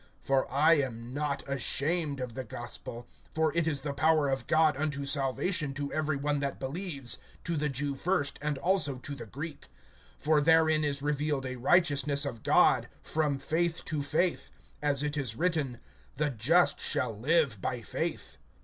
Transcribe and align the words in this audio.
(16)For 0.25 0.47
I 0.51 0.73
am 0.81 1.13
not 1.13 1.47
ashamed 1.47 2.19
of 2.21 2.33
the 2.33 2.43
gospel; 2.43 3.05
for 3.35 3.55
it 3.55 3.67
is 3.67 3.81
the 3.81 3.93
power 3.93 4.29
of 4.29 4.47
God 4.47 4.75
unto 4.75 5.05
salvation 5.05 5.75
to 5.75 5.93
every 5.93 6.17
one 6.17 6.39
that 6.39 6.59
believes, 6.59 7.19
to 7.43 7.55
the 7.55 7.69
Jew 7.69 7.93
first, 7.93 8.39
and 8.41 8.57
also 8.57 8.95
to 8.97 9.13
the 9.13 9.27
Greek. 9.27 9.67
(17)For 10.23 10.43
therein 10.43 10.83
is 10.83 11.03
revealed 11.03 11.45
a 11.45 11.55
righteousness 11.57 12.25
of 12.25 12.41
God, 12.41 12.89
from 13.03 13.37
faith 13.37 13.85
to 13.85 14.01
faith; 14.01 14.49
as 14.81 15.03
it 15.03 15.17
is 15.17 15.35
written: 15.35 15.77
The 16.15 16.31
just 16.31 16.79
shall 16.79 17.15
live 17.15 17.61
by 17.61 17.83
faith. 17.83 18.37